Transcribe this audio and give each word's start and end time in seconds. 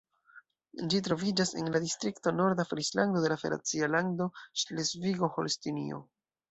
Ĝi 0.93 1.01
troviĝas 1.07 1.51
en 1.63 1.69
la 1.75 1.83
distrikto 1.85 2.35
Norda 2.39 2.67
Frislando 2.71 3.23
de 3.27 3.33
la 3.35 3.39
federacia 3.45 3.93
lando 3.99 4.31
Ŝlesvigo-Holstinio. 4.65 6.07